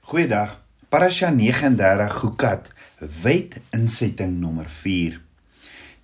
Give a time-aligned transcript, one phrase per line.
[0.00, 0.56] Goeiedag.
[0.88, 2.72] Parasha 39 Gukat,
[3.22, 5.20] wet insetting nommer 4.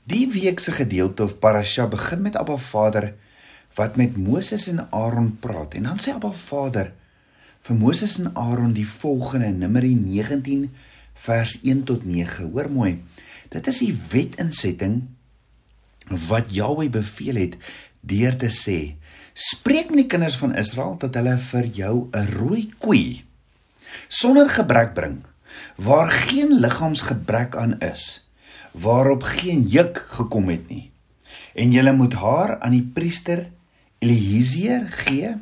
[0.06, 3.14] Die week se gedeelte of parasha begin met Abba Vader
[3.74, 6.92] wat met Moses en Aaron praat en dan sê Abba Vader
[7.66, 10.68] vir Moses en Aaron die volgende Numeri 19
[11.26, 12.52] vers 1 tot 9.
[12.52, 13.02] Hoor mooi.
[13.50, 15.00] Dit is die wet insetting
[16.28, 17.56] wat Jahweh beveel het
[18.06, 18.94] deur te sê:
[19.34, 23.25] Spreek met die kinders van Israel dat hulle vir jou 'n rooi koei
[24.08, 25.20] sonder gebrek bring
[25.76, 28.26] waar geen liggaamsgebrek aan is
[28.76, 30.90] waarop geen juk gekom het nie.
[31.56, 33.46] En jy moet haar aan die priester
[34.04, 35.32] Eliezer gee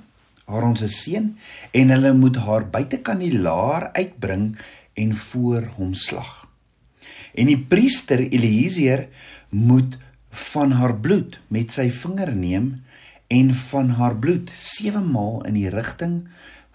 [0.45, 1.33] Aaron se seun
[1.73, 4.55] en hulle moet haar buitekant die laar uitbring
[4.95, 6.45] en voor hom slag.
[7.35, 9.09] En die priester Eliezer
[9.49, 9.99] moet
[10.31, 12.75] van haar bloed met sy vinger neem
[13.33, 16.21] en van haar bloed sewe maal in die rigting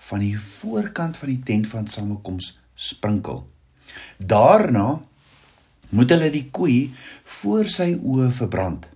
[0.10, 3.44] van die voorkant van die tent van samekoms sprinkel.
[4.18, 5.02] Daarna
[5.90, 6.92] moet hulle die koei
[7.40, 8.88] voor sy oë verbrand.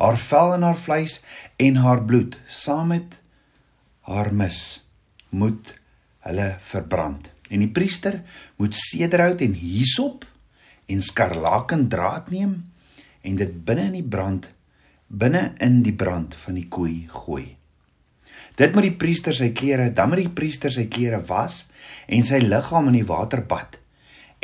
[0.00, 1.20] Haar vel en haar vleis
[1.62, 3.20] en haar bloed saam met
[4.08, 4.60] haar mis
[5.30, 5.74] moet
[6.26, 7.30] hulle verbrand.
[7.50, 8.22] En die priester
[8.56, 10.24] moet sederhout en hisop
[10.90, 12.56] en skarlakendraad neem
[13.24, 14.50] en dit binne in die brand
[15.08, 17.54] binne in die brand van die koei gooi.
[18.54, 21.64] Dit moet die priester sy klere, dan moet die priester sy klere was
[22.06, 23.80] en sy liggaam in die water bad.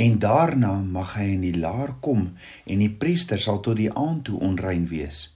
[0.01, 2.31] En daarna mag hy in die laar kom
[2.67, 5.29] en die priester sal tot die aand toe onrein wees.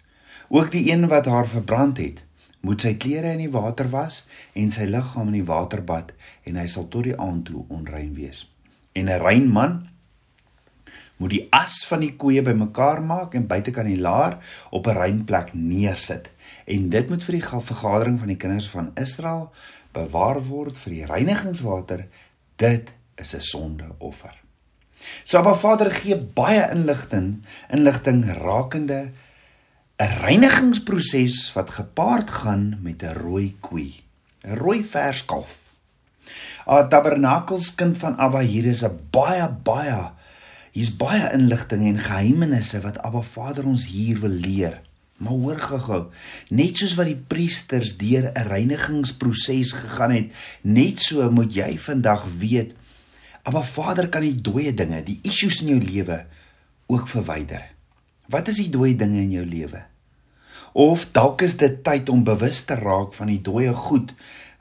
[0.48, 2.25] Ook die een wat haar verbrand het,
[2.64, 4.25] moet sy klere in die water was
[4.58, 6.14] en sy liggaam in die water bad
[6.48, 8.47] en hy sal tot die aand toe onrein wees.
[8.94, 9.83] En 'n rein man
[11.16, 14.38] moet die as van die koeie bymekaar maak en buitekant die laar
[14.70, 16.30] op 'n rein plek neersit
[16.66, 19.52] en dit moet vir die vergadering van die kinders van Israel
[19.92, 22.06] bewaar word vir die reinigingswater.
[22.56, 24.34] Dit is 'n sondeoffer.
[25.24, 29.12] So Abba Vader gee baie inligting, inligting rakende
[29.98, 34.03] 'n reinigingsproses wat gepaard gaan met 'n rooi koei,
[34.44, 35.58] 'n rooi verskalf.
[36.66, 40.10] 'n Tabernakels kind van Abba hier is 'n baie baie
[40.74, 44.80] hier's baie inligting en geheimenisse wat Abba Vader ons hier wil leer.
[45.22, 46.00] Maar hoor gou-gou,
[46.50, 52.26] net soos wat die priesters deur 'n reinigingsproses gegaan het, net so moet jy vandag
[52.38, 52.74] weet,
[53.44, 56.26] Abba Vader kan die dooie dinge, die issues in jou lewe
[56.86, 57.62] ook verwyder.
[58.26, 59.84] Wat is die dooie dinge in jou lewe?
[60.72, 64.14] Of dalk is dit tyd om bewus te raak van die dooie goed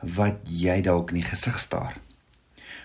[0.03, 1.95] wat jy dalk in die gesig staar.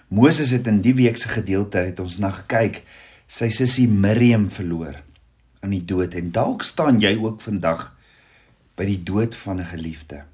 [0.08, 2.84] Moses het in die week se gedeelte het ons na gekyk,
[3.28, 4.96] sy sussie Miriam verloor
[5.60, 7.90] aan die dood en dalk staan jy ook vandag
[8.78, 10.24] by die dood van 'n geliefde.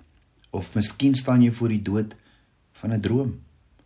[0.50, 2.14] Of miskien staan jy voor die dood
[2.72, 3.40] van 'n droom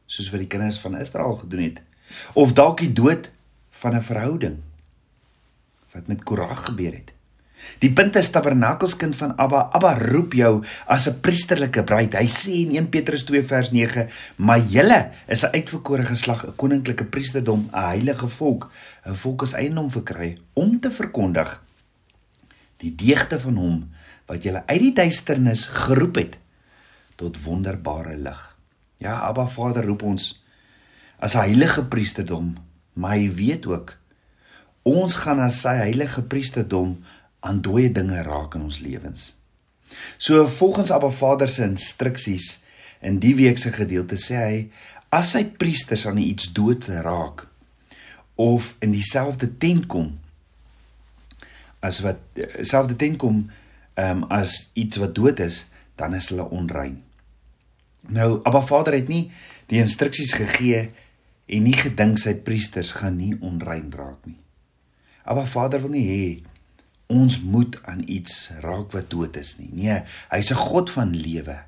[0.07, 1.83] soos wat die kinders van Israel gedoen het.
[2.35, 3.31] Of dalk die dood
[3.71, 4.59] van 'n verhouding
[5.93, 7.18] wat met Korag gebeur het
[7.83, 9.69] Die punt is tabernakelskind van Abba.
[9.75, 12.15] Abba roep jou as 'n priesterlike bruid.
[12.15, 16.57] Hy sê in 1 Petrus 2 vers 9: "Maar julle is 'n uitverkore geslag, 'n
[16.57, 18.71] koninklike priesterdom, 'n heilige volk,
[19.07, 21.63] 'n volk as eiendom verkry om te verkondig
[22.77, 23.91] die deugde van hom
[24.27, 26.39] wat julle uit die duisternis geroep het
[27.17, 28.57] tot wonderbare lig."
[28.97, 30.43] Ja, Abba Vader roep ons
[31.19, 32.57] as 'n heilige priesterdom,
[32.93, 33.97] maar hy weet ook
[34.89, 36.97] ons gaan as sy heilige priesterdom
[37.41, 39.33] aan dooie dinge raak in ons lewens.
[40.19, 42.59] So volgens Abba Vader se instruksies
[43.01, 44.57] in die week se gedeelte sê hy
[45.15, 47.47] as sy priesters aan iets dood raak
[48.39, 50.13] of in dieselfde tent kom
[51.81, 52.21] as wat
[52.67, 53.47] selfde tent kom
[53.99, 55.67] um, as iets wat dood is,
[55.99, 56.99] dan is hulle onrein.
[58.15, 59.29] Nou Abba Vader het nie
[59.71, 60.89] die instruksies gegee
[61.49, 64.39] en nie gedink sy priesters gaan nie onrein raak nie.
[65.29, 66.23] Abba Vader wil nie hê
[67.09, 69.71] ons moet aan iets raak wat dood is nie.
[69.73, 71.59] Nee, hy's 'n God van lewe.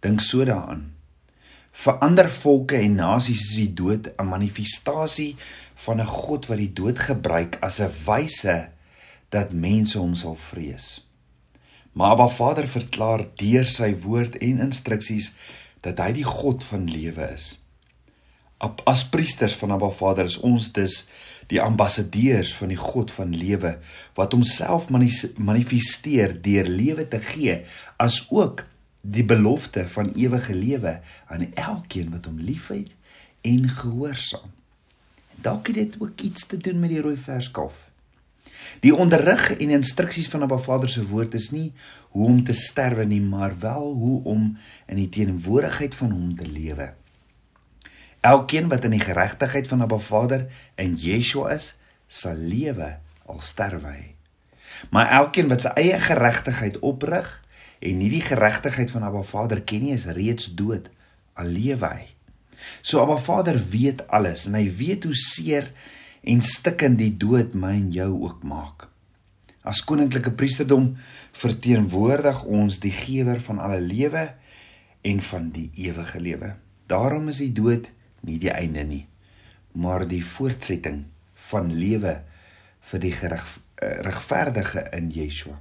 [0.00, 0.92] Dink so daaraan.
[1.72, 5.36] Vir ander volke en nasies is die dood 'n manifestasie
[5.74, 8.68] van 'n God wat die dood gebruik as 'n wyse
[9.28, 11.06] dat mense hom sal vrees.
[11.92, 15.32] Maar Abba Vader verklaar deur sy woord en instruksies
[15.80, 17.60] dat hy die God van lewe is.
[18.86, 21.04] As priesters van Abba Vader is ons dus
[21.46, 23.78] die ambassadeurs van die God van lewe
[24.14, 27.60] wat homself manifesteer deur lewe te gee
[27.96, 28.66] as ook
[29.04, 32.90] die belofte van ewige lewe aan elkeen wat hom liefhet
[33.44, 34.52] en gehoorsaam.
[35.44, 37.74] Dalk het dit ook iets te doen met die rooi verskalf.
[38.80, 41.72] Die onderrig en instruksies van Abba Vader se woord is nie
[42.14, 44.56] hoe om te sterwe nie, maar wel hoe om
[44.86, 46.92] in die teenwoordigheid van hom te lewe.
[48.24, 50.46] Elkeen wat in die geregtigheid van Abba Vader
[50.80, 51.74] in Yeshua is,
[52.08, 52.94] sal lewe
[53.28, 54.04] al sterwe hy.
[54.94, 57.28] Maar elkeen wat sy eie geregtigheid oprig
[57.84, 60.88] en nie die geregtigheid van Abba Vader ken nie, is reeds dood
[61.36, 62.06] al lewe hy.
[62.80, 65.68] So Abba Vader weet alles en hy weet hoe seer
[66.24, 68.88] en stikkend die dood my en jou ook maak.
[69.64, 70.94] As koninklike priesterdom
[71.36, 74.30] verteenwoordig ons die gewer van alle lewe
[75.04, 76.54] en van die ewige lewe.
[76.88, 77.90] Daarom is die dood
[78.24, 79.04] nie die einde nie,
[79.72, 81.04] maar die voortsetting
[81.50, 82.18] van lewe
[82.90, 83.46] vir die gereg,
[83.82, 85.58] eh, regverdige in Yeshua.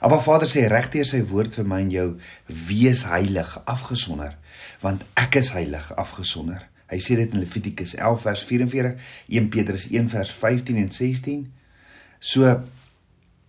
[0.00, 2.08] Maar Vader sê regdeur sy woord vir my en jou,
[2.46, 4.36] wees heilig, afgesonder,
[4.80, 6.62] want ek is heilig, afgesonder.
[6.90, 8.94] Hy sê dit in Levitikus 11 vers 44,
[9.28, 11.44] 1 Petrus 1 vers 15 en 16.
[12.18, 12.50] So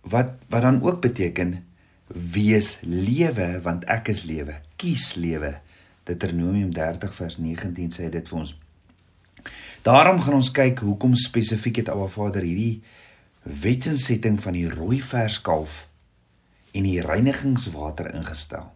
[0.02, 1.56] wat wat dan ook beteken
[2.06, 4.58] wees lewe want ek is lewe.
[4.76, 5.56] Kies lewe.
[6.08, 8.56] Deuteronomium 30 vers 19 sê dit vir ons.
[9.86, 12.82] Daarom gaan ons kyk hoekom spesifiek het Abba Vader hierdie
[13.42, 15.86] wetsinsetting van die rooi verskalf
[16.72, 18.70] en die reinigingswater ingestel.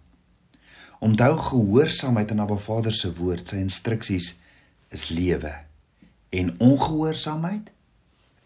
[0.98, 4.32] Onthou gehoorsaamheid aan Abba Vader se woord, sy instruksies
[4.94, 5.52] is lewe
[6.34, 7.70] en ongehoorsaamheid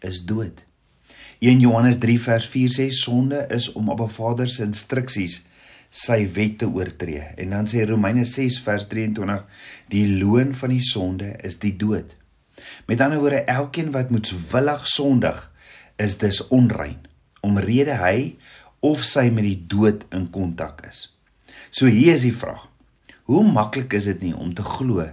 [0.05, 0.65] is dood.
[1.41, 5.41] 1 Johannes 3 vers 4 sê sonde is om Abba Vader se instruksies
[5.91, 7.33] sy wet te oortree.
[7.37, 9.43] En dan sê Romeine 6 vers 23
[9.91, 12.15] die loon van die sonde is die dood.
[12.87, 15.43] Met ander woorde elkeen wat moetswillig sondig
[16.01, 17.01] is dis onrein
[17.41, 18.37] omrede hy
[18.85, 21.07] of sy met die dood in kontak is.
[21.73, 22.67] So hier is die vraag.
[23.29, 25.05] Hoe maklik is dit nie om te glo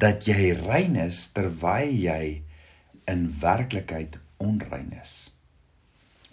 [0.00, 2.42] dat jy rein is terwyl jy
[3.10, 5.30] in werklikheid onrein is?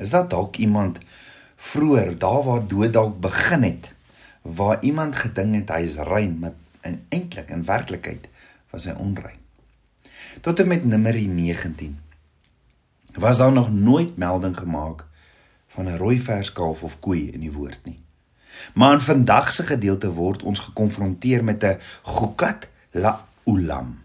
[0.01, 0.99] Is daar dalk iemand
[1.63, 3.91] vroeër daar waar dood dalk begin het
[4.41, 8.27] waar iemand gedink het hy is rein, maar in eintlik in werklikheid
[8.73, 9.39] was hy onrein.
[10.43, 11.99] Tot en met Numeri 19
[13.13, 15.05] was daar nog nooit melding gemaak
[15.67, 17.99] van 'n rooi verskalf of koei in die woord nie.
[18.73, 23.99] Maar in vandag se gedeelte word ons gekonfronteer met 'n gukat la ulam,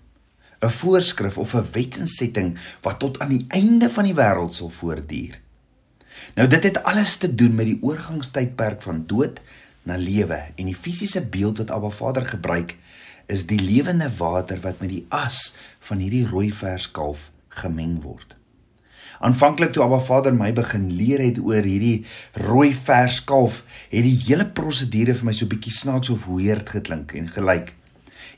[0.61, 5.41] 'n voorskrif of 'n wetsinsetting wat tot aan die einde van die wêreld sal voortduur.
[6.35, 9.41] Nou dit het alles te doen met die oorgangstydperk van dood
[9.83, 12.77] na lewe en die fisiese beeld wat Abba Vader gebruik
[13.29, 15.55] is die lewende water wat met die as
[15.89, 17.29] van hierdie rooi verskalf
[17.61, 18.37] gemeng word.
[19.19, 22.07] Aanvanklik toe Abba Vader my begin leer het oor hierdie
[22.47, 27.29] rooi verskalf, het die hele prosedure vir my so bietjie snaaks of weird geklink en
[27.33, 27.75] gelyk.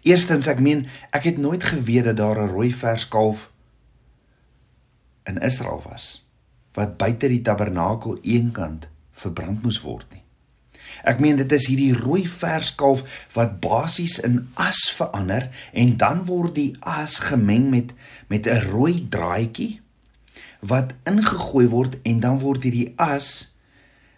[0.09, 3.51] Eerstens, ek meen, ek het nooit geweet dat daar 'n rooi verskalf
[5.29, 6.25] in Israel was
[6.79, 10.25] wat buite die tabernakel eenkant verbrand moes word nie.
[11.07, 16.57] Ek meen dit is hierdie rooi verskalf wat basies in as verander en dan word
[16.59, 17.95] die as gemeng met
[18.29, 19.81] met 'n rooi draadjie
[20.61, 23.55] wat ingegooi word en dan word hierdie as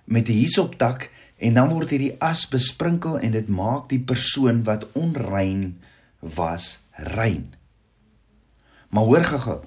[0.04, 4.86] met 'n hisoptak en dan word hierdie as besprinkel en dit maak die persoon wat
[4.92, 5.78] onrein
[6.20, 7.54] was rein.
[8.88, 9.60] Maar hoor gou-gou,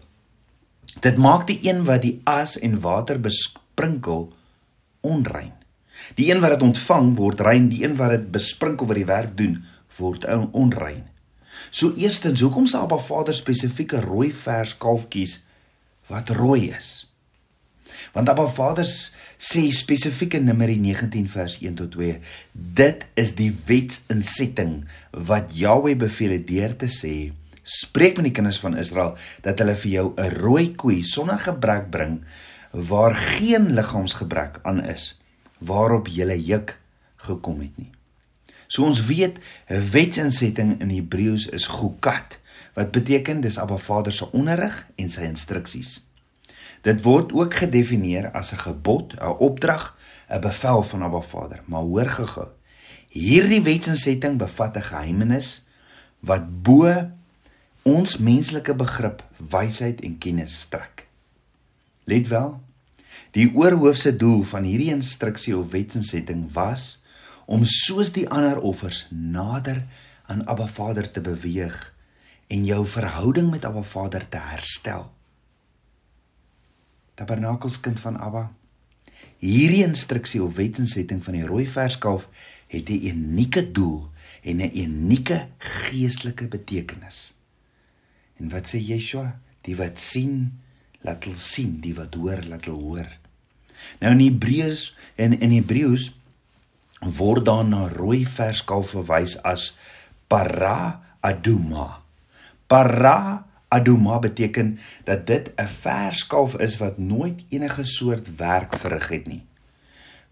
[1.03, 4.29] Dit maak die een wat die as en water besprinkel
[5.01, 5.53] onrein.
[6.15, 9.35] Die een wat dit ontvang word rein, die een wat dit besprinkel wat die werk
[9.37, 9.59] doen
[9.97, 11.05] word onrein.
[11.71, 15.41] So eerstens, hoekom sê Abba Vader spesifieke rooi vers kalfkies
[16.11, 17.07] wat rooi is?
[18.15, 22.19] Want Abba Vader sê spesifiek in Numeri 19 vers 1 tot 2,
[22.53, 27.15] dit is die wetsinsetting wat Jahweh beveel het deur te sê
[27.65, 31.89] Spreek met die kinders van Israel dat hulle vir jou 'n rooi koei sonder gebrek
[31.89, 32.21] bring
[32.71, 35.17] waar geen liggaamsgebrek aan is
[35.57, 36.77] waarop jy juk
[37.15, 37.91] gekom het nie.
[38.67, 42.39] So ons weet 'n wetsinsetting in Hebreëus is gukat
[42.73, 46.07] wat beteken dis Abba Vader se onderrig en sy instruksies.
[46.81, 49.97] Dit word ook gedefinieer as 'n gebod, 'n opdrag,
[50.29, 51.61] 'n bevel van Abba Vader.
[51.65, 52.47] Maar hoor gou-gou.
[53.09, 55.65] Hierdie wetsinsetting bevat 'n geheimenis
[56.19, 57.11] wat bo
[57.85, 61.03] ons menslike begrip wysheid en kennis strek.
[62.09, 62.55] Let wel,
[63.37, 67.03] die oorhoofse doel van hierdie instruksie of wetsinsetting was
[67.45, 69.83] om soos die ander offers nader
[70.25, 71.77] aan Abba Vader te beweeg
[72.49, 75.05] en jou verhouding met Abba Vader te herstel.
[77.13, 78.47] Tabernakelskind van Abba.
[79.37, 82.25] Hierdie instruksie of wetsinsetting van die rooi verskalf
[82.67, 84.09] het 'n unieke doel
[84.41, 87.34] en 'n unieke geestelike betekenis.
[88.39, 89.39] En wat sê Yeshua?
[89.65, 90.59] Die wat sien,
[91.05, 93.09] laat hulle sien, die wat hoor, laat hulle hoor.
[94.01, 94.89] Nou in Hebreëus
[95.21, 96.09] en in Hebreëus
[97.17, 99.73] word daar na rooi verskalf verwys as
[100.31, 102.01] para aduma.
[102.67, 109.27] Para aduma beteken dat dit 'n verskalf is wat nooit enige soort werk verrig het
[109.27, 109.43] nie.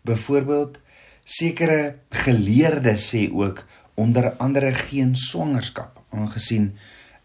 [0.02, 0.80] Byvoorbeeld
[1.24, 6.74] sekere geleerdes sê ook onder andere geen swangerskap aangesien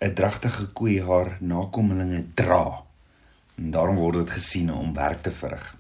[0.01, 2.85] 'n dragtige koei haar nakommelinge dra.
[3.57, 5.77] En daarom word dit gesien om werk te verrig.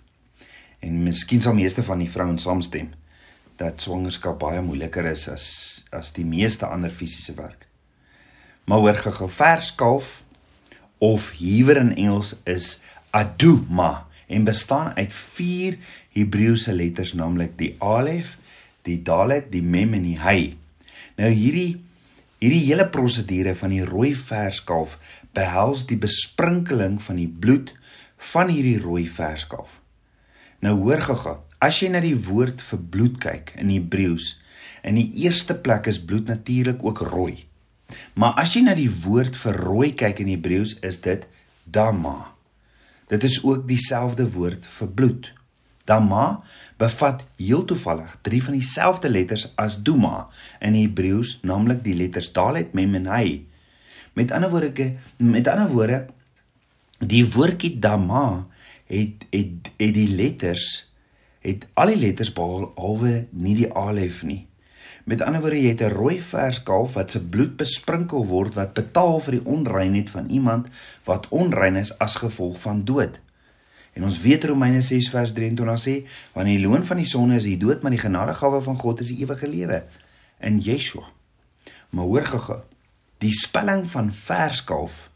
[0.79, 2.91] En miskien sal meeste van die vrouens saamstem
[3.59, 5.47] dat swangerskap baie moeiliker is as
[5.91, 7.67] as die meeste ander fisiese werk.
[8.65, 10.25] Maar hoor gou-gou verskalf
[10.99, 15.79] of Hebreë in Engels is aduma en bestaan uit vier
[16.15, 18.37] Hebreëse letters naamlik die alef,
[18.83, 20.41] die dalet, die mem en die hy.
[21.17, 21.81] Nou hierdie
[22.39, 24.97] hierdie hele prosedure van die rooi verskalf
[25.37, 27.75] behels die besprinkeling van die bloed
[28.33, 29.79] van hierdie rooi verskalf.
[30.63, 34.33] Nou hoor gou-gou, as jy na die woord vir bloed kyk in Hebreëus,
[34.87, 37.45] in die eerste plek is bloed natuurlik ook rooi.
[38.19, 41.27] Maar as jy na die woord vir rooi kyk in Hebreëus, is dit
[41.65, 42.35] dama.
[43.09, 45.31] Dit is ook dieselfde woord vir bloed.
[45.89, 46.43] Dama
[46.79, 50.29] bevat heel toevallig drie van dieselfde letters as duma
[50.61, 53.25] in Hebreëus, naamlik die letters dalet, mem en hy.
[54.19, 56.05] Met ander woorde, met ander woorde,
[56.99, 58.47] die woordjie dama
[58.91, 60.89] het het het die letters
[61.45, 64.47] het al die letters behalwe nie die alef nie.
[65.09, 69.21] Met ander woorde, jy het 'n rooi verskalf wat se bloed besprinkel word wat betaal
[69.21, 70.67] vir die onreinheid van iemand
[71.05, 73.21] wat onrein is as gevolg van dood.
[73.99, 75.95] En ons weet Romeine 6 vers 23 sê,
[76.37, 79.11] want die loon van die sonde is die dood, maar die genadegawe van God is
[79.11, 79.83] die ewige lewe
[80.39, 81.09] in Yeshua.
[81.91, 82.61] Maar hoor gou,
[83.19, 85.09] die spelling van verskalf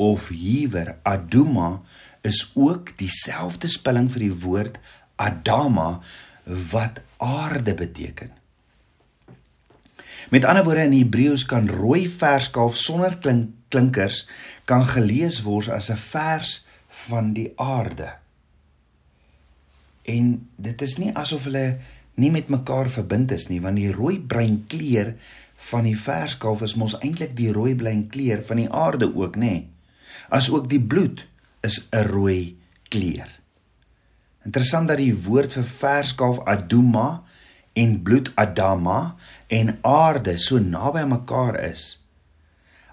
[0.00, 1.82] of Hewer Aduma
[2.24, 4.80] is ook dieselfde spelling vir die woord
[5.20, 6.00] Adama
[6.72, 8.32] wat aarde beteken.
[10.32, 14.24] Met ander woorde in Hebreëus kan rooi verskalf sonder klink, klinkers
[14.64, 16.65] kan gelees word as 'n vers
[17.08, 18.12] van die aarde.
[20.06, 21.66] En dit is nie asof hulle
[22.16, 25.14] nie met mekaar verbind is nie, want die rooi bruin kleur
[25.70, 29.66] van die verskalf is mos eintlik die rooi bruin kleur van die aarde ook, nê?
[30.32, 31.26] As ook die bloed
[31.62, 32.56] is 'n rooi
[32.88, 33.28] kleur.
[34.44, 37.22] Interessant dat die woord vir verskalf aduma
[37.74, 39.16] en bloed adama
[39.48, 41.98] en aarde so naby mekaar is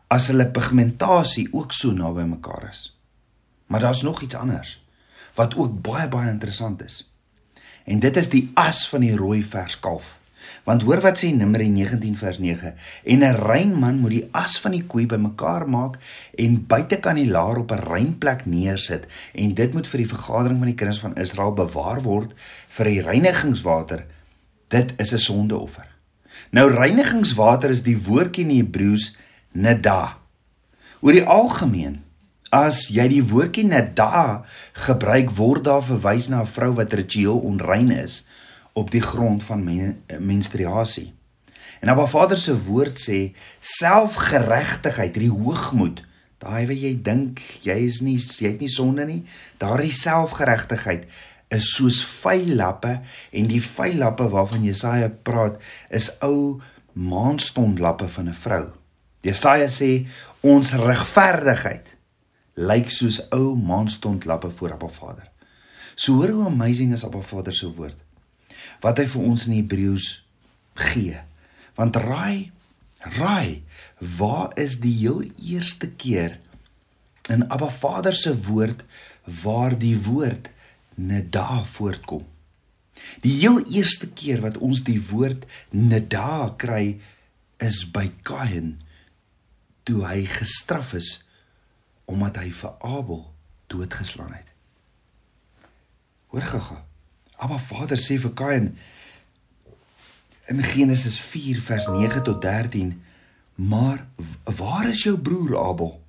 [0.08, 2.93] as hulle pigmentasie ook so naby mekaar is.
[3.66, 4.84] Maar daar's nog iets anders
[5.34, 7.14] wat ook baie baie interessant is.
[7.84, 10.18] En dit is die as van die rooi verskalf.
[10.64, 14.60] Want hoor wat sê Numeri 19 vers 9 en 'n rein man moet die as
[14.60, 15.98] van die koei bymekaar maak
[16.38, 20.58] en buitekant die laar op 'n rein plek neersit en dit moet vir die vergadering
[20.58, 22.34] van die kinders van Israel bewaar word
[22.68, 24.06] vir die reinigingswater.
[24.68, 25.88] Dit is 'n sondeoffer.
[26.50, 29.16] Nou reinigingswater is die woordjie in Hebreëus
[29.52, 30.18] nada.
[31.00, 32.03] Oor die algemeen
[32.54, 34.44] as jy die woordjie nada
[34.86, 38.26] gebruik word daar verwys na 'n vrou wat ritueel onrein is
[38.74, 41.14] op die grond van men menstruasie.
[41.82, 46.04] En Abba Vader se woord sê selfgeregtigheid, die hoogmoed,
[46.38, 49.24] daai wat jy dink jy is nie jy het nie sonde nie,
[49.58, 51.08] daardie selfgeregtigheid
[51.50, 56.62] is soos veilappe en die veilappe waarvan Jesaja praat is ou
[56.94, 58.66] maanstondlappe van 'n vrou.
[59.22, 60.08] Jesaja sê
[60.42, 61.93] ons regverdigheid
[62.54, 65.30] lyk soos ou maanstondlappe voor Abba Vader.
[65.96, 67.98] So hoor hoe amazing is Abba Vader se woord.
[68.82, 70.08] Wat hy vir ons in Hebreëus
[70.92, 71.18] gee.
[71.78, 72.52] Want raai,
[73.18, 73.64] raai,
[74.18, 76.40] waar is die heel eerste keer
[77.32, 78.84] in Abba Vader se woord
[79.44, 80.50] waar die woord
[80.96, 82.26] nada voortkom.
[83.24, 87.00] Die heel eerste keer wat ons die woord nada kry
[87.64, 88.76] is by Kain
[89.88, 91.16] toe hy gestraf is
[92.14, 93.24] omdat hy vir Abel
[93.74, 94.54] doodgeslaan het.
[96.34, 96.80] Hoor gaga.
[97.42, 98.72] Abba Vader sê vir Kain
[100.52, 102.94] in Genesis 4 vers 9 tot 13:
[103.56, 104.06] "Maar
[104.58, 106.02] waar is jou broer Abel?"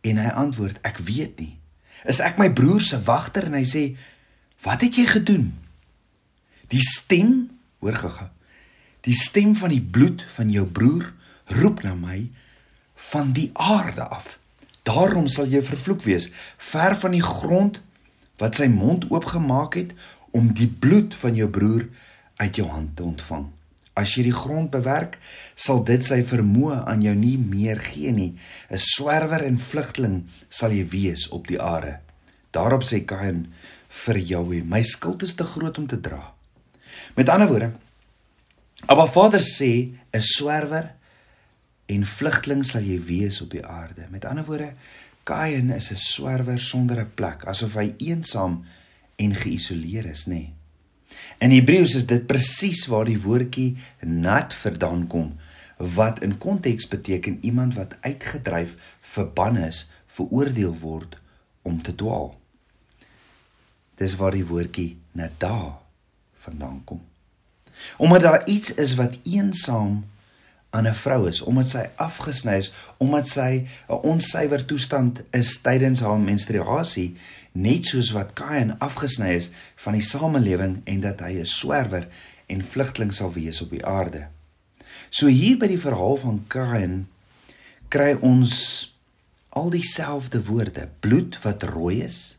[0.00, 1.58] En hy antwoord: "Ek weet nie."
[2.06, 3.84] is ek my broer se wagter en hy sê
[4.66, 5.48] wat het jy gedoen
[6.70, 7.48] die stem
[7.82, 8.28] hoor gaga
[9.06, 11.08] die stem van die bloed van jou broer
[11.58, 12.20] roep na my
[13.10, 14.38] van die aarde af
[14.88, 16.30] daarom sal jy vervloek wees
[16.70, 17.80] ver van die grond
[18.42, 19.94] wat sy mond oopgemaak het
[20.30, 21.88] om die bloed van jou broer
[22.38, 23.48] uit jou hand te ontvang
[23.98, 25.16] As jy die grond bewerk,
[25.58, 28.34] sal dit sy vermoë aan jou nie meer gee nie.
[28.70, 31.98] 'n Swerwer en vlugteling sal jy wees op die aarde.
[32.54, 33.48] Daarop sê Kain
[33.88, 36.34] vir Jahwe: "My skuld is te groot om te dra."
[37.16, 37.72] Met ander woorde,
[38.86, 40.94] Abba Vader sê 'n swerwer
[41.88, 44.06] en vlugteling sal jy wees op die aarde.
[44.12, 44.72] Met ander woorde,
[45.28, 48.64] Kain is 'n swerwer sonder 'n plek, asof hy eensaam
[49.16, 50.32] en geïsoleer is, nê.
[50.32, 50.52] Nee.
[51.38, 55.36] In Hebreëus is dit presies waar die woordjie nat vandaan kom
[55.78, 61.18] wat in konteks beteken iemand wat uitgedryf, verban is, veroordeel word
[61.62, 62.32] om te dwaal.
[63.94, 65.78] Dis waar die woordjie nada
[66.34, 67.02] vandaan kom.
[67.96, 70.04] Omdat daar iets is wat eensaam
[70.70, 76.00] aan 'n vrou is, omdat sy afgesny is, omdat sy 'n onsuiwer toestand is tydens
[76.00, 77.16] haar menstruasie,
[77.52, 82.08] net soos wat Kain afgesny is van die samelewing en dat hy 'n swerwer
[82.46, 84.28] en vlugteling sal wees op die aarde.
[85.08, 87.08] So hier by die verhaal van Kain
[87.88, 88.54] kry ons
[89.48, 92.38] al dieselfde woorde, bloed wat rooi is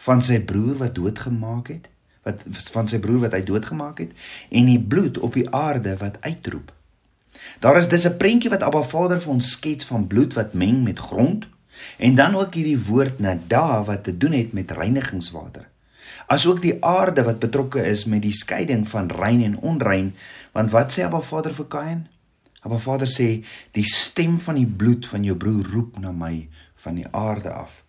[0.00, 1.88] van sy broer wat doodgemaak het,
[2.24, 4.12] wat van sy broer wat hy doodgemaak het
[4.48, 6.72] en die bloed op die aarde wat uitroep.
[7.60, 10.82] Daar is dis 'n prentjie wat Abba Vader vir ons skets van bloed wat meng
[10.82, 11.46] met grond
[11.98, 15.68] en dan ook hierdie woord nada wat te doen het met reinigingswater.
[16.26, 20.14] Asook die aarde wat betrokke is met die skeiding van rein en onrein,
[20.52, 22.08] want wat sê Abba Vader vir Kain?
[22.60, 26.48] Abba Vader sê die stem van die bloed van jou broer roep na my
[26.84, 27.82] van die aarde af.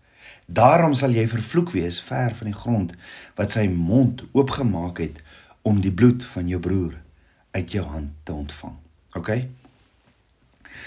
[0.48, 2.96] Daarom sal jy vervloek wees ver van die grond
[3.40, 5.22] wat sy mond oopgemaak het
[5.62, 6.98] om die bloed van jou broer
[7.52, 8.81] uit jou hand te ontvang.
[9.18, 9.34] OK?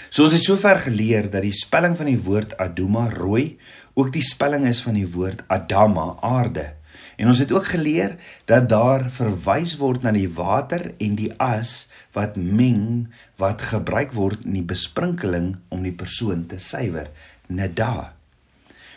[0.09, 3.57] So ons het sover geleer dat die spelling van die woord Aduma rooi
[3.95, 6.73] ook die spelling is van die woord Adama aarde.
[7.15, 11.87] En ons het ook geleer dat daar verwys word na die water en die as
[12.15, 13.07] wat meng
[13.39, 17.07] wat gebruik word in die besprinkeling om die persoon te suiwer,
[17.47, 18.11] nada.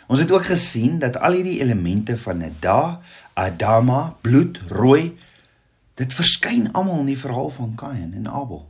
[0.09, 2.99] Ons het ook gesien dat al hierdie elemente van Nada,
[3.37, 5.13] Adama, bloed, rooi,
[6.01, 8.63] dit verskyn almal in die verhaal van Kain en Abel.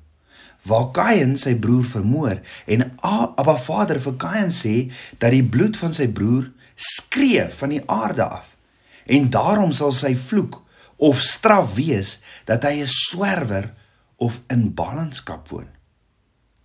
[0.67, 5.95] Waar Kain sy broer vermoor en Abba Vader vir Kain sê dat die bloed van
[5.95, 8.55] sy broer skree van die aarde af.
[9.07, 10.59] En daarom sal sy vloek
[10.99, 13.73] of straf wees dat hy 'n swerwer
[14.17, 15.67] of in ballingskap woon.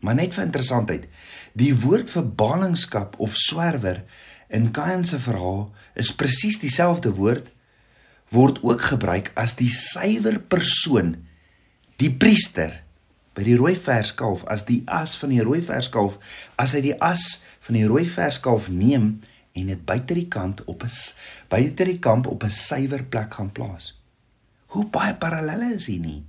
[0.00, 1.08] Maar net vir interessantheid,
[1.54, 4.04] die woord vir ballingskap of swerwer
[4.48, 7.48] in Kain se verhaal is presies dieselfde woord
[8.34, 11.14] word ook gebruik as die suiwer persoon
[12.02, 12.83] die priester
[13.34, 16.18] by die rooi verskalf as die as van die rooi verskalf
[16.60, 19.20] as hy die as van die rooi verskalf neem
[19.54, 20.90] en dit buite die kant op 'n
[21.48, 24.00] buite die kamp op 'n suiwer plek gaan plaas.
[24.66, 26.24] Hoe baie parallelle is hier nie.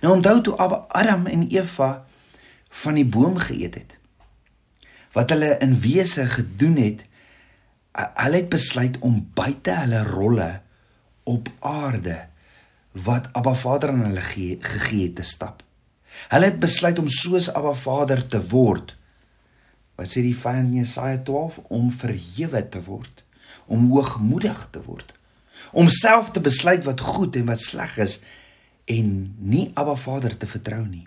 [0.00, 0.56] Nou onthou toe
[0.88, 2.04] Adam en Eva
[2.68, 3.96] van die boom geëet het
[5.12, 7.04] wat hulle in wese gedoen het,
[7.92, 10.60] hulle het besluit om buite hulle rolle
[11.28, 12.16] op aarde
[12.92, 15.62] wat Abba Vader aan hulle ge gegee het te stap.
[16.32, 18.94] Hulle het besluit om soos Abba Vader te word.
[19.98, 23.24] Wat sê die vyand in Jesaja 12 om verhewe te word,
[23.66, 25.12] om hoogmoedig te word,
[25.72, 28.20] om self te besluit wat goed en wat sleg is
[28.90, 31.06] en nie Abba Vader te vertrou nie.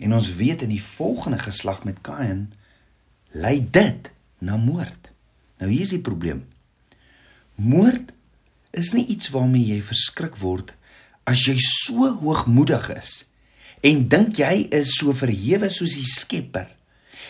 [0.00, 2.50] En ons weet in die volgende geslag met Kain
[3.32, 5.10] lei dit na moord.
[5.60, 6.44] Nou hier is die probleem.
[7.60, 8.12] Moord
[8.76, 10.72] is nie iets waarmee jy verskrik word
[11.28, 13.12] as jy so hoogmoedig is
[13.80, 16.68] en dink jy is so verhewe soos die Skepper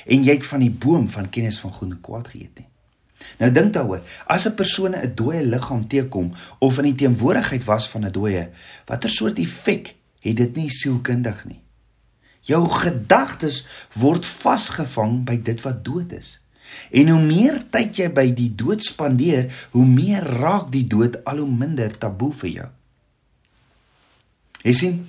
[0.07, 2.69] en jy het van die boom van kennis van goed en kwaad geëet nie.
[3.41, 7.89] Nou dink daaroor, as 'n persoon 'n dooie liggaam teekom of in die teenwoordigheid was
[7.89, 8.51] van 'n dooie,
[8.87, 11.61] watter soort effek het dit nie sielkundig nie?
[12.41, 16.41] Jou gedagtes word vasgevang by dit wat dood is.
[16.91, 21.37] En hoe meer tyd jy by die dood spandeer, hoe meer raak die dood al
[21.37, 22.69] hoe minder taboe vir jou.
[24.63, 25.07] Jy sien,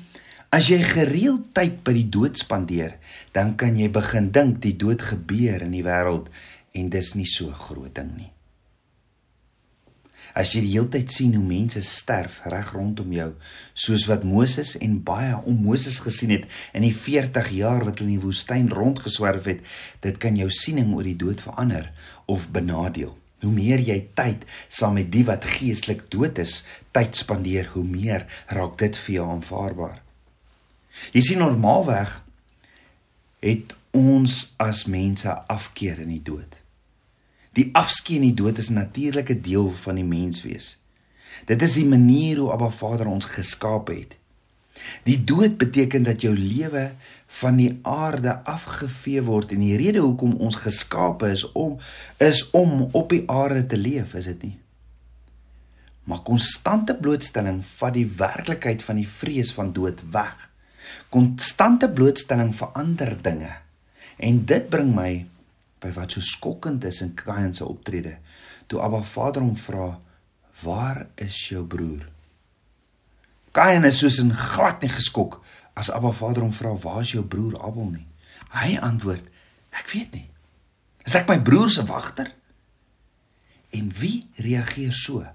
[0.52, 2.98] as jy gereeld tyd by die dood spandeer,
[3.32, 6.28] dan kan jy begin dink die dood gebeur in die wêreld
[6.76, 8.32] en dis nie so groot ding nie.
[10.36, 13.30] As jy die hele tyd sien hoe mense sterf reg rondom jou,
[13.76, 18.14] soos wat Moses en baie om Moses gesien het in die 40 jaar wat hulle
[18.14, 19.66] in die woestyn rondgeswerf het,
[20.04, 21.92] dit kan jou siening oor die dood verander
[22.32, 23.16] of benadeel.
[23.42, 26.62] Hoe meer jy tyd saam met die wat geestelik dood is,
[26.96, 30.01] tyd spandeer, hoe meer raak dit vir jou aanvaarbaar.
[31.12, 32.18] Jy sien normaalweg
[33.42, 36.60] het ons as mense afkeer in die dood.
[37.58, 40.78] Die afskeid en die dood is 'n natuurlike deel van die menswees.
[41.46, 44.18] Dit is die manier hoe Abba Vader ons geskaap het.
[45.04, 46.92] Die dood beteken dat jou lewe
[47.28, 51.78] van die aarde afgevee word en die rede hoekom ons geskape is om
[52.18, 54.58] is om op die aarde te leef, is dit nie?
[56.04, 60.51] Maar konstante blootstelling vat die werklikheid van die vrees van dood weg.
[61.10, 63.52] Konstante blootstelling vir ander dinge.
[64.18, 65.26] En dit bring my
[65.82, 68.18] by wat so skokkend is in Kain se optrede.
[68.68, 70.00] Toe Abba Vader hom vra,
[70.62, 72.08] "Waar is jou broer?"
[73.52, 75.42] Kain is soos in glad nie geskok
[75.74, 78.08] as Abba Vader hom vra, "Waar is jou broer Abel nie?"
[78.50, 79.28] Hy antwoord,
[79.72, 80.30] "Ek weet nie.
[81.06, 82.32] Is ek my broer se wagter?"
[83.72, 85.26] En wie reageer so?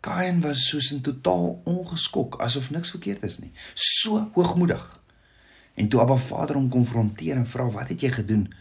[0.00, 3.52] Kain was soos in totaal ongeskok, asof niks verkeerd is nie.
[3.74, 4.82] So hoogmoedig.
[5.74, 8.54] En toe Abba Vader hom konfronteer en vra, "Wat het jy gedoen?"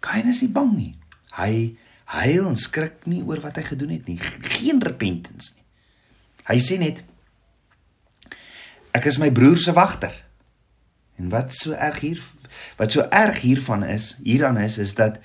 [0.00, 0.94] Kain is nie bang nie.
[1.36, 4.18] Hy huil en skrik nie oor wat hy gedoen het nie.
[4.58, 5.64] Geen repentance nie.
[6.46, 7.02] Hy sê net
[8.96, 10.14] ek is my broer se wagter.
[11.18, 12.22] En wat so erg hier
[12.78, 15.18] wat so erg hiervan is, hieraan is is dat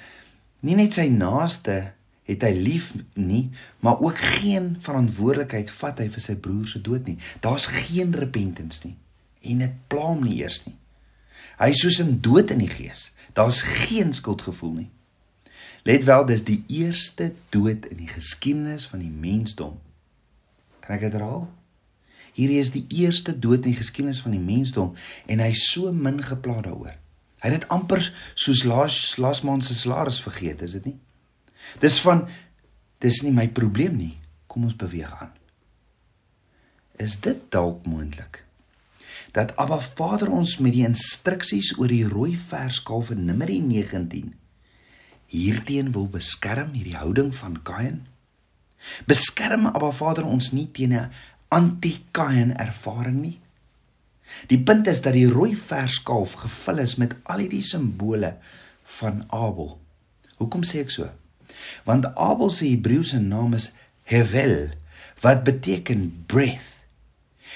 [0.60, 1.94] nie net sy naaste
[2.32, 3.50] het hy lief nie,
[3.84, 7.18] maar ook geen verantwoordelikheid vat hy vir sy broer se dood nie.
[7.44, 8.96] Daar's geen repentance nie
[9.42, 10.76] en dit pla hom nie eers nie.
[11.58, 13.12] Hy is soos 'n dood in die gees.
[13.34, 14.90] Daar's geen skuldgevoel nie.
[15.84, 19.80] Let wel, dis die eerste dood in die geskiedenis van die mensdom.
[20.80, 21.50] Kan ek dit herhaal?
[22.34, 24.94] Hierdie is die eerste dood in die geskiedenis van die mensdom
[25.26, 26.96] en hy so min gepla daaroor.
[27.42, 28.04] Hy het dit amper
[28.36, 31.00] soos laas laas maand se salaris vergeet, is dit nie?
[31.80, 32.28] Dis van
[33.02, 34.16] dis nie my probleem nie.
[34.48, 35.34] Kom ons beweeg aan.
[37.02, 38.44] Is dit dalk moontlik?
[39.32, 44.34] dat Abba Vader ons met die instruksies oor die rooi verskalf in Numeri 19
[45.32, 48.02] hierteen wil beskerm hierdie houding van Kain.
[49.08, 51.12] Beskerm Abba Vader ons nie teen 'n
[51.48, 53.40] anti-Kain ervaring nie.
[54.48, 58.38] Die punt is dat die rooi verskalf gevul is met al hierdie simbole
[59.00, 59.80] van Abel.
[60.38, 61.10] Hoekom sê ek so?
[61.84, 63.72] Want Abel se Hebreëse naam is
[64.04, 64.74] Hevel
[65.22, 66.72] wat beteken breath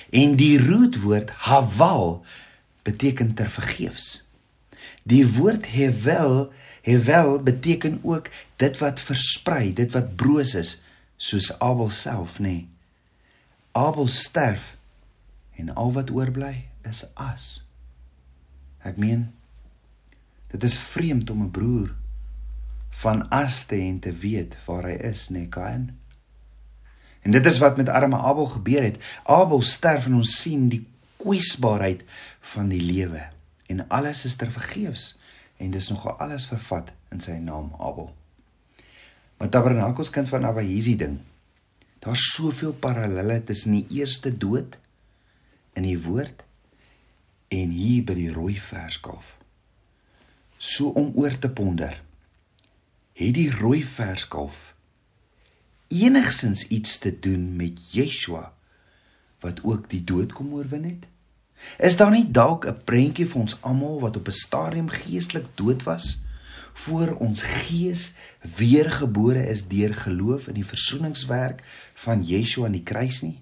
[0.10, 2.26] En die roetwoord haval
[2.82, 4.24] beteken ter vergeefs.
[5.04, 10.80] Die woord hevel, hevel beteken ook dit wat versprei, dit wat broos is,
[11.16, 12.48] soos Abel self, nê.
[12.48, 12.70] Nee.
[13.72, 14.78] Abel sterf
[15.56, 17.66] en al wat oorbly is as.
[18.86, 19.28] Ek meen
[20.54, 21.92] dit is vreemd om 'n broer
[23.06, 25.92] van as te en te weet waar hy is, nê, nee, Kain.
[27.26, 28.98] En dit is wat met arme Abel gebeur het.
[29.24, 30.84] Abel sterf en ons sien die
[31.22, 32.04] kwesbaarheid
[32.54, 33.24] van die lewe
[33.72, 35.16] en alles is ter vergeefs
[35.58, 38.12] en dis nogal alles vervat in sy naam Abel.
[39.38, 41.18] Maar Tabernakels kind van Abba hierdie ding.
[42.06, 44.78] Daar's soveel parallelle tussen die eerste dood
[45.74, 46.46] in die woord
[47.54, 49.36] en hier by die rooi verskalf.
[50.58, 51.98] So om oor te ponder.
[53.16, 54.74] Het die rooi verskalf
[55.88, 58.50] enigsins iets te doen met Yeshua
[59.40, 61.06] wat ook die dood kom oorwin het?
[61.80, 65.84] Is daar nie dalk 'n prentjie vir ons almal wat op 'n stadium geestelik dood
[65.84, 66.24] was
[66.74, 68.14] voor ons gees
[68.58, 73.42] weergebore is deur geloof in die versoeningswerk van Yeshua aan die kruis nie?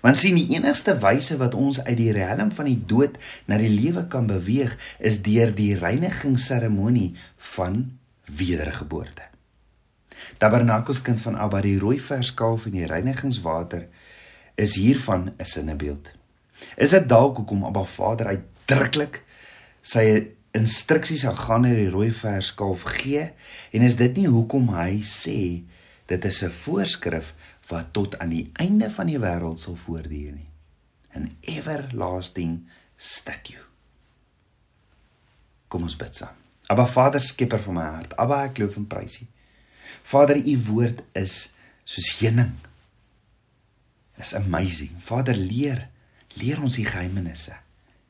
[0.00, 3.80] Want sien die enigste wyse wat ons uit die riem van die dood na die
[3.80, 9.22] lewe kan beweeg is deur die reinigingsseremonie van wedergeboorte.
[10.38, 13.86] Tabernakels kind van Abba die rooi verskalf en die reinigingswater
[14.54, 16.10] is hiervan 'n sinnebeeld.
[16.76, 19.22] Is dit dalk hoekom Abba Vader uitdruklik
[19.80, 23.30] sy instruksies aan gaan na die rooi verskalf gee
[23.70, 25.64] en is dit nie hoekom hy sê
[26.06, 27.34] dit is 'n voorskrif
[27.68, 30.50] wat tot aan die einde van die wêreld sal voortduur nie.
[31.14, 33.62] An everlasting statue.
[35.68, 36.39] Kom ons bid saam.
[36.70, 38.14] Abba Vader skepper van my hart.
[38.20, 39.26] Abba ek loof en prys U.
[40.10, 41.50] Vader, u woord is
[41.84, 42.54] soos heuning.
[44.20, 44.94] Is amazing.
[45.02, 45.88] Vader, leer,
[46.38, 47.56] leer ons die geheimenisse.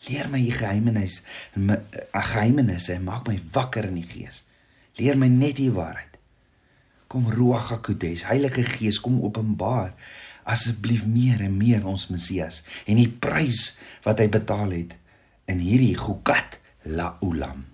[0.08, 1.22] Leer my die geheimenis,
[1.56, 1.76] 'n
[2.12, 4.44] geheimenisse en maak my wakker in die gees.
[4.96, 6.16] Leer my net die waarheid.
[7.06, 9.92] Kom Ruach HaKodes, Heilige Gees, kom openbaar
[10.44, 14.96] asseblief meer en meer ons Messias en die prys wat hy betaal het
[15.50, 17.69] in hierdie Gukat La Ulam.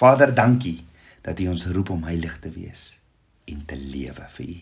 [0.00, 0.78] Vader, dankie
[1.20, 2.94] dat U ons roep om heilig te wees
[3.44, 4.56] en te lewe vir U.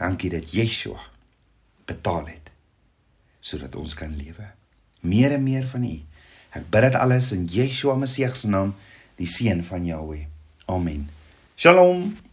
[0.00, 1.02] Dankie dat Yeshua
[1.90, 2.48] betaal het
[3.40, 4.46] sodat ons kan lewe.
[5.00, 5.94] Meer en meer van U.
[6.56, 8.74] Ek bid dit alles in Yeshua Messie se naam,
[9.20, 10.26] die seun van Jahweh.
[10.68, 11.08] Amen.
[11.56, 12.29] Shalom.